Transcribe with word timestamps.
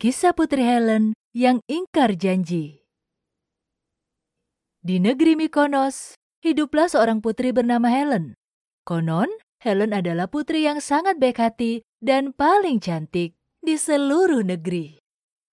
Kisah 0.00 0.32
Putri 0.32 0.64
Helen 0.64 1.12
yang 1.36 1.60
ingkar 1.68 2.16
janji. 2.16 2.88
Di 4.80 4.96
negeri 4.96 5.36
Mykonos, 5.36 6.16
hiduplah 6.40 6.88
seorang 6.88 7.20
putri 7.20 7.52
bernama 7.52 7.92
Helen. 7.92 8.32
Konon, 8.88 9.28
Helen 9.60 9.92
adalah 9.92 10.24
putri 10.32 10.64
yang 10.64 10.80
sangat 10.80 11.20
baik 11.20 11.36
hati 11.36 11.84
dan 12.00 12.32
paling 12.32 12.80
cantik 12.80 13.36
di 13.60 13.76
seluruh 13.76 14.40
negeri. 14.40 14.96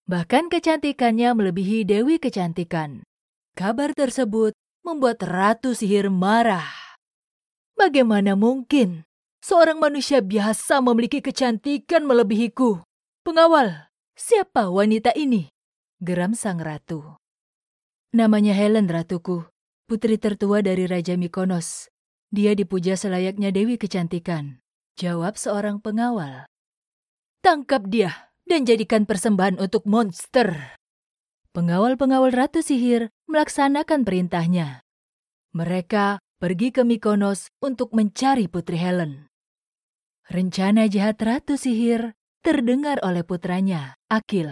Bahkan 0.06 0.46
kecantikannya 0.46 1.34
melebihi 1.34 1.82
Dewi 1.82 2.22
Kecantikan. 2.22 3.02
Kabar 3.58 3.98
tersebut 3.98 4.54
membuat 4.86 5.26
Ratu 5.26 5.74
Sihir 5.74 6.06
marah. 6.06 6.70
Bagaimana 7.74 8.38
mungkin 8.38 9.10
seorang 9.42 9.82
manusia 9.82 10.22
biasa 10.22 10.78
memiliki 10.86 11.18
kecantikan 11.18 12.06
melebihiku? 12.06 12.86
Pengawal, 13.26 13.85
Siapa 14.16 14.72
wanita 14.72 15.12
ini? 15.12 15.52
Geram 16.00 16.32
sang 16.32 16.56
ratu. 16.56 17.20
Namanya 18.16 18.56
Helen, 18.56 18.88
ratuku. 18.88 19.44
Putri 19.84 20.16
tertua 20.16 20.64
dari 20.64 20.88
Raja 20.88 21.20
Mykonos. 21.20 21.92
Dia 22.32 22.56
dipuja 22.56 22.96
selayaknya 22.96 23.52
Dewi 23.52 23.76
Kecantikan. 23.76 24.64
Jawab 24.96 25.36
seorang 25.36 25.84
pengawal. 25.84 26.48
Tangkap 27.44 27.92
dia 27.92 28.32
dan 28.48 28.64
jadikan 28.64 29.04
persembahan 29.04 29.60
untuk 29.60 29.84
monster. 29.84 30.80
Pengawal-pengawal 31.52 32.32
Ratu 32.32 32.64
Sihir 32.64 33.12
melaksanakan 33.28 34.08
perintahnya. 34.08 34.80
Mereka 35.52 36.24
pergi 36.40 36.72
ke 36.72 36.88
Mykonos 36.88 37.52
untuk 37.60 37.92
mencari 37.92 38.48
Putri 38.48 38.80
Helen. 38.80 39.28
Rencana 40.32 40.88
jahat 40.88 41.20
Ratu 41.20 41.60
Sihir 41.60 42.15
terdengar 42.46 43.02
oleh 43.02 43.26
putranya, 43.26 43.98
Akil. 44.06 44.46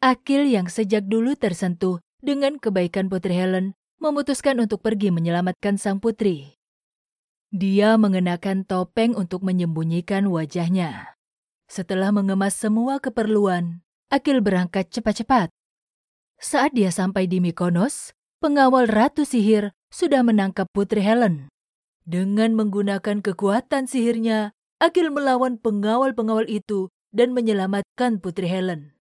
Akil 0.00 0.48
yang 0.48 0.72
sejak 0.72 1.04
dulu 1.04 1.36
tersentuh 1.36 2.00
dengan 2.24 2.56
kebaikan 2.56 3.12
Putri 3.12 3.36
Helen 3.36 3.76
memutuskan 4.00 4.56
untuk 4.64 4.80
pergi 4.80 5.12
menyelamatkan 5.12 5.76
sang 5.76 6.00
putri. 6.00 6.56
Dia 7.52 8.00
mengenakan 8.00 8.64
topeng 8.64 9.12
untuk 9.12 9.44
menyembunyikan 9.44 10.24
wajahnya. 10.32 11.12
Setelah 11.68 12.16
mengemas 12.16 12.56
semua 12.56 12.96
keperluan, 12.96 13.84
Akil 14.08 14.40
berangkat 14.40 14.88
cepat-cepat. 14.88 15.52
Saat 16.40 16.72
dia 16.72 16.88
sampai 16.88 17.28
di 17.28 17.44
Mykonos, 17.44 18.16
pengawal 18.40 18.88
Ratu 18.88 19.28
Sihir 19.28 19.76
sudah 19.92 20.24
menangkap 20.24 20.64
Putri 20.72 21.04
Helen. 21.04 21.52
Dengan 22.08 22.56
menggunakan 22.56 23.20
kekuatan 23.20 23.84
sihirnya, 23.84 24.56
Akil 24.80 25.12
melawan 25.12 25.60
pengawal-pengawal 25.60 26.48
itu 26.48 26.88
dan 27.12 27.36
menyelamatkan 27.36 28.18
Putri 28.18 28.48
Helen. 28.48 28.96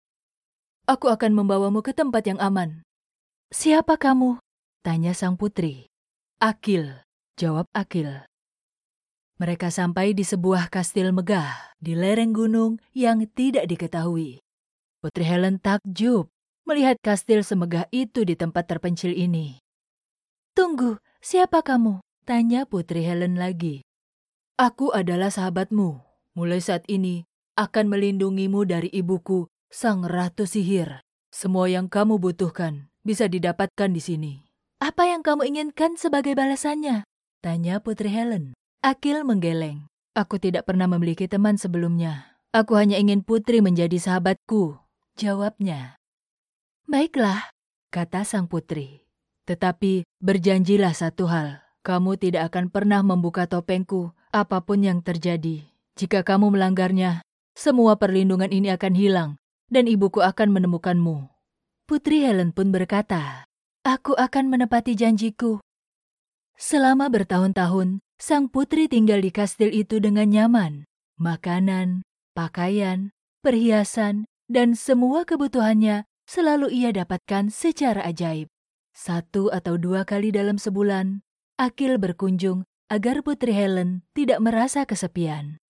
Aku 0.91 1.06
akan 1.06 1.33
membawamu 1.39 1.86
ke 1.86 1.94
tempat 1.94 2.27
yang 2.27 2.42
aman. 2.42 2.83
Siapa 3.55 3.94
kamu? 3.94 4.42
Tanya 4.83 5.14
sang 5.14 5.39
putri. 5.39 5.86
Akil, 6.42 7.06
jawab 7.38 7.70
Akil. 7.70 8.27
Mereka 9.41 9.72
sampai 9.72 10.12
di 10.12 10.27
sebuah 10.27 10.69
kastil 10.69 11.14
megah 11.14 11.72
di 11.81 11.97
lereng 11.97 12.34
gunung 12.34 12.77
yang 12.92 13.25
tidak 13.31 13.70
diketahui. 13.70 14.42
Putri 15.00 15.25
Helen 15.25 15.56
takjub 15.62 16.28
melihat 16.69 17.00
kastil 17.00 17.41
semegah 17.41 17.88
itu 17.88 18.27
di 18.27 18.36
tempat 18.36 18.69
terpencil 18.69 19.16
ini. 19.16 19.56
Tunggu, 20.53 21.00
siapa 21.22 21.64
kamu? 21.64 22.03
Tanya 22.28 22.69
Putri 22.69 23.06
Helen 23.06 23.41
lagi. 23.41 23.81
Aku 24.61 24.92
adalah 24.92 25.33
sahabatmu. 25.33 26.05
Mulai 26.36 26.61
saat 26.61 26.84
ini, 26.86 27.25
akan 27.61 27.92
melindungimu 27.92 28.64
dari 28.64 28.89
ibuku, 28.89 29.44
sang 29.69 30.08
ratu 30.08 30.48
sihir. 30.48 31.05
Semua 31.28 31.69
yang 31.69 31.92
kamu 31.92 32.16
butuhkan 32.16 32.89
bisa 33.05 33.28
didapatkan 33.28 33.92
di 33.92 34.00
sini. 34.00 34.33
Apa 34.80 35.12
yang 35.12 35.20
kamu 35.20 35.44
inginkan 35.44 36.00
sebagai 36.00 36.33
balasannya? 36.33 37.05
Tanya 37.44 37.84
Putri 37.84 38.09
Helen. 38.09 38.56
Akil 38.81 39.28
menggeleng. 39.28 39.84
Aku 40.16 40.41
tidak 40.41 40.65
pernah 40.65 40.88
memiliki 40.88 41.28
teman 41.28 41.60
sebelumnya. 41.60 42.41
Aku 42.56 42.81
hanya 42.81 42.97
ingin 42.97 43.21
Putri 43.21 43.60
menjadi 43.60 44.00
sahabatku. 44.00 44.81
Jawabnya. 45.21 46.00
Baiklah, 46.88 47.53
kata 47.92 48.25
sang 48.25 48.48
putri. 48.48 49.04
Tetapi 49.44 50.09
berjanjilah 50.19 50.97
satu 50.97 51.28
hal. 51.28 51.62
Kamu 51.84 52.16
tidak 52.16 52.50
akan 52.50 52.72
pernah 52.72 53.04
membuka 53.04 53.47
topengku 53.47 54.16
apa 54.32 54.65
pun 54.65 54.81
yang 54.81 55.04
terjadi. 55.04 55.71
Jika 55.94 56.25
kamu 56.25 56.56
melanggarnya, 56.56 57.21
semua 57.60 58.00
perlindungan 58.00 58.48
ini 58.48 58.72
akan 58.72 58.97
hilang, 58.97 59.31
dan 59.69 59.84
ibuku 59.84 60.25
akan 60.25 60.48
menemukanmu. 60.56 61.28
Putri 61.84 62.25
Helen 62.25 62.56
pun 62.56 62.72
berkata, 62.72 63.44
Aku 63.84 64.16
akan 64.16 64.48
menepati 64.48 64.97
janjiku. 64.97 65.60
Selama 66.56 67.12
bertahun-tahun, 67.12 68.00
sang 68.16 68.48
putri 68.48 68.88
tinggal 68.88 69.21
di 69.21 69.28
kastil 69.28 69.69
itu 69.69 70.00
dengan 70.00 70.32
nyaman. 70.32 70.88
Makanan, 71.21 72.00
pakaian, 72.32 73.12
perhiasan, 73.44 74.25
dan 74.48 74.72
semua 74.72 75.28
kebutuhannya 75.28 76.09
selalu 76.25 76.72
ia 76.72 76.97
dapatkan 76.97 77.53
secara 77.53 78.09
ajaib. 78.09 78.48
Satu 78.97 79.53
atau 79.53 79.77
dua 79.77 80.09
kali 80.09 80.32
dalam 80.32 80.56
sebulan, 80.56 81.21
Akil 81.60 82.00
berkunjung 82.00 82.65
agar 82.88 83.21
Putri 83.21 83.53
Helen 83.53 84.00
tidak 84.16 84.41
merasa 84.41 84.88
kesepian. 84.88 85.60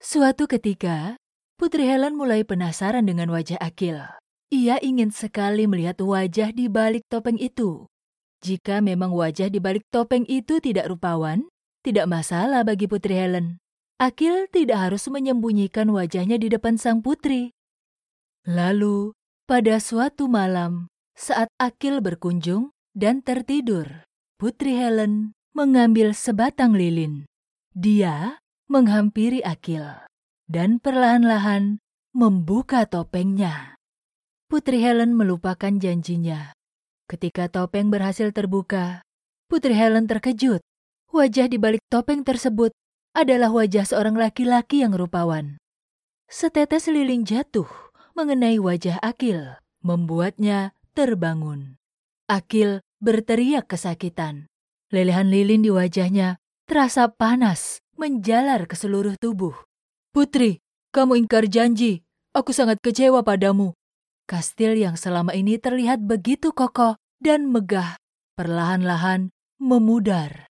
Suatu 0.00 0.48
ketika, 0.48 1.20
Putri 1.60 1.84
Helen 1.84 2.16
mulai 2.16 2.40
penasaran 2.40 3.04
dengan 3.04 3.28
wajah 3.28 3.60
Akil. 3.60 4.00
Ia 4.48 4.80
ingin 4.80 5.12
sekali 5.12 5.68
melihat 5.68 6.00
wajah 6.00 6.56
di 6.56 6.72
balik 6.72 7.04
topeng 7.12 7.36
itu. 7.36 7.84
Jika 8.40 8.80
memang 8.80 9.12
wajah 9.12 9.52
di 9.52 9.60
balik 9.60 9.84
topeng 9.92 10.24
itu 10.24 10.56
tidak 10.56 10.88
rupawan, 10.88 11.44
tidak 11.84 12.08
masalah 12.08 12.64
bagi 12.64 12.88
Putri 12.88 13.12
Helen. 13.12 13.60
Akil 14.00 14.48
tidak 14.48 14.88
harus 14.88 15.04
menyembunyikan 15.12 15.92
wajahnya 15.92 16.40
di 16.40 16.48
depan 16.48 16.80
sang 16.80 17.04
putri. 17.04 17.52
Lalu, 18.48 19.12
pada 19.44 19.76
suatu 19.76 20.32
malam, 20.32 20.88
saat 21.12 21.52
Akil 21.60 22.00
berkunjung 22.00 22.72
dan 22.96 23.20
tertidur, 23.20 24.08
Putri 24.40 24.80
Helen 24.80 25.36
mengambil 25.52 26.16
sebatang 26.16 26.72
lilin. 26.72 27.28
Dia 27.76 28.40
menghampiri 28.70 29.42
Akil 29.42 29.82
dan 30.46 30.78
perlahan-lahan 30.78 31.82
membuka 32.14 32.86
topengnya. 32.86 33.74
Putri 34.46 34.78
Helen 34.78 35.18
melupakan 35.18 35.74
janjinya. 35.74 36.54
Ketika 37.10 37.50
topeng 37.50 37.90
berhasil 37.90 38.30
terbuka, 38.30 39.02
Putri 39.50 39.74
Helen 39.74 40.06
terkejut. 40.06 40.62
Wajah 41.10 41.50
di 41.50 41.58
balik 41.58 41.82
topeng 41.90 42.22
tersebut 42.22 42.70
adalah 43.10 43.50
wajah 43.50 43.82
seorang 43.82 44.14
laki-laki 44.14 44.86
yang 44.86 44.94
rupawan. 44.94 45.58
Setetes 46.30 46.86
lilin 46.86 47.26
jatuh 47.26 47.66
mengenai 48.14 48.62
wajah 48.62 49.02
Akil, 49.02 49.58
membuatnya 49.82 50.78
terbangun. 50.94 51.74
Akil 52.30 52.86
berteriak 53.02 53.66
kesakitan. 53.66 54.46
Lelehan 54.94 55.26
lilin 55.26 55.66
di 55.66 55.74
wajahnya 55.74 56.38
terasa 56.70 57.10
panas 57.10 57.82
menjalar 58.00 58.64
ke 58.64 58.72
seluruh 58.72 59.20
tubuh. 59.20 59.52
Putri, 60.16 60.64
kamu 60.96 61.20
ingkar 61.20 61.44
janji. 61.52 62.00
Aku 62.32 62.56
sangat 62.56 62.80
kecewa 62.80 63.20
padamu. 63.20 63.76
Kastil 64.24 64.80
yang 64.80 64.96
selama 64.96 65.36
ini 65.36 65.60
terlihat 65.60 66.00
begitu 66.00 66.56
kokoh 66.56 66.96
dan 67.20 67.52
megah, 67.52 68.00
perlahan-lahan 68.40 69.28
memudar. 69.60 70.48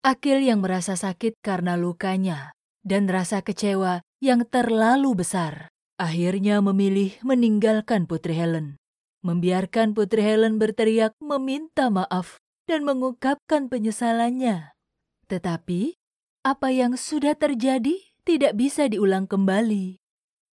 Akil 0.00 0.40
yang 0.40 0.62
merasa 0.62 0.96
sakit 0.96 1.42
karena 1.42 1.76
lukanya 1.76 2.54
dan 2.80 3.10
rasa 3.10 3.44
kecewa 3.44 4.00
yang 4.24 4.48
terlalu 4.48 5.12
besar, 5.12 5.68
akhirnya 6.00 6.64
memilih 6.64 7.16
meninggalkan 7.20 8.08
Putri 8.08 8.32
Helen. 8.32 8.80
Membiarkan 9.20 9.92
Putri 9.92 10.24
Helen 10.24 10.56
berteriak 10.56 11.12
meminta 11.20 11.92
maaf 11.92 12.40
dan 12.64 12.88
mengungkapkan 12.88 13.68
penyesalannya. 13.68 14.72
Tetapi 15.28 15.99
apa 16.40 16.72
yang 16.72 16.96
sudah 16.96 17.36
terjadi 17.36 18.00
tidak 18.24 18.56
bisa 18.56 18.88
diulang 18.88 19.28
kembali. 19.28 20.00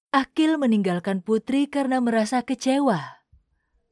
Akil 0.09 0.57
meninggalkan 0.57 1.21
Putri 1.21 1.69
karena 1.69 2.01
merasa 2.01 2.41
kecewa. 2.41 3.21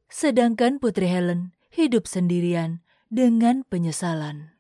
Sedangkan 0.10 0.82
Putri 0.82 1.10
Helen 1.10 1.54
hidup 1.74 2.10
sendirian 2.10 2.82
dengan 3.14 3.62
penyesalan. 3.68 4.53